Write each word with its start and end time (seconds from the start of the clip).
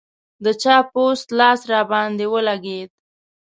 د 0.43 0.45
چا 0.61 0.77
پوست 0.91 1.27
لاس 1.39 1.59
راباندې 1.71 2.25
ولګېد. 2.33 2.89